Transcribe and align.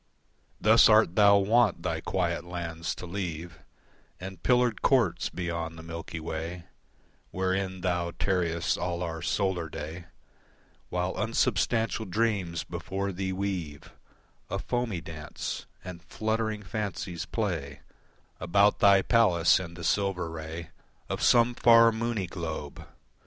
Thus 0.59 0.89
art 0.89 1.15
thou 1.15 1.37
wont 1.37 1.83
thy 1.83 2.01
quiet 2.01 2.43
lands 2.43 2.95
to 2.95 3.05
leave 3.05 3.59
And 4.19 4.41
pillared 4.41 4.81
courts 4.81 5.29
beyond 5.29 5.77
the 5.77 5.83
Milky 5.83 6.19
Way, 6.19 6.63
Wherein 7.29 7.81
thou 7.81 8.09
tarriest 8.17 8.79
all 8.79 9.03
our 9.03 9.21
solar 9.21 9.69
day 9.69 10.05
While 10.89 11.15
unsubstantial 11.15 12.05
dreams 12.05 12.63
before 12.63 13.11
thee 13.11 13.31
weave 13.31 13.93
A 14.49 14.57
foamy 14.57 15.01
dance, 15.01 15.67
and 15.83 16.01
fluttering 16.01 16.63
fancies 16.63 17.27
play 17.27 17.81
About 18.39 18.79
thy 18.79 19.03
palace 19.03 19.59
in 19.59 19.75
the 19.75 19.83
silver 19.83 20.31
ray 20.31 20.71
Of 21.09 21.21
some 21.21 21.53
far, 21.53 21.91
moony 21.91 22.25
globe. 22.25 22.87